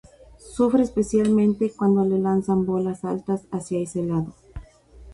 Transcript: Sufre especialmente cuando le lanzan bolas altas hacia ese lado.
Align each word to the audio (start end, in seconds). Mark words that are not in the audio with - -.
Sufre 0.39 0.81
especialmente 0.81 1.69
cuando 1.71 2.03
le 2.03 2.17
lanzan 2.17 2.65
bolas 2.65 3.05
altas 3.05 3.43
hacia 3.51 3.77
ese 3.81 4.01
lado. 4.01 4.33